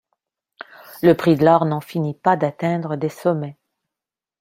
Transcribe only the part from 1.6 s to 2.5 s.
n'en finit pas